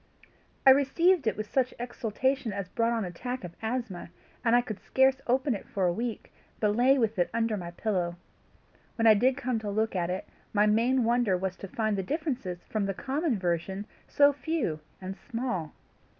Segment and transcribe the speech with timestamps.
[0.65, 4.09] I received it with such exultation as brought on an attack of asthma,
[4.43, 7.69] and I could scarce open it for a week, but lay with it under my
[7.69, 8.15] pillow.
[8.95, 12.01] When I did come to look at it, my main wonder was to find the
[12.01, 15.71] differences from the common version so few and small.